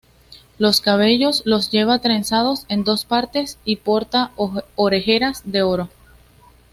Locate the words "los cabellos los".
0.57-1.69